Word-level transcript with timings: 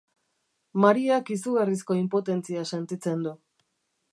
Mariak 0.85 1.29
izugarrizko 1.35 1.99
inpotentzia 1.99 2.67
sentitzen 2.73 3.23
du. 3.29 3.35